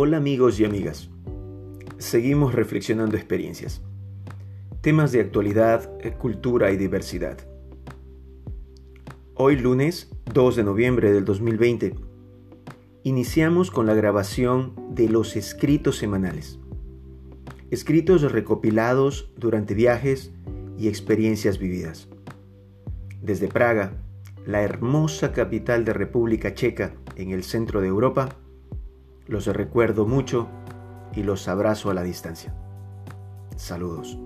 Hola 0.00 0.18
amigos 0.18 0.60
y 0.60 0.64
amigas. 0.64 1.10
Seguimos 1.98 2.54
reflexionando 2.54 3.16
experiencias. 3.16 3.82
Temas 4.80 5.10
de 5.10 5.20
actualidad, 5.20 5.90
eh, 5.98 6.12
cultura 6.12 6.70
y 6.70 6.76
diversidad. 6.76 7.36
Hoy 9.34 9.56
lunes 9.56 10.08
2 10.32 10.54
de 10.54 10.62
noviembre 10.62 11.10
del 11.10 11.24
2020 11.24 11.96
iniciamos 13.02 13.72
con 13.72 13.86
la 13.86 13.94
grabación 13.94 14.72
de 14.94 15.08
los 15.08 15.34
escritos 15.34 15.96
semanales. 15.96 16.60
Escritos 17.72 18.22
recopilados 18.30 19.32
durante 19.36 19.74
viajes 19.74 20.32
y 20.78 20.86
experiencias 20.86 21.58
vividas. 21.58 22.08
Desde 23.20 23.48
Praga, 23.48 24.00
la 24.46 24.62
hermosa 24.62 25.32
capital 25.32 25.84
de 25.84 25.92
República 25.92 26.54
Checa 26.54 26.94
en 27.16 27.32
el 27.32 27.42
centro 27.42 27.80
de 27.80 27.88
Europa, 27.88 28.38
los 29.28 29.46
recuerdo 29.46 30.06
mucho 30.06 30.48
y 31.14 31.22
los 31.22 31.46
abrazo 31.48 31.90
a 31.90 31.94
la 31.94 32.02
distancia. 32.02 32.54
Saludos. 33.56 34.18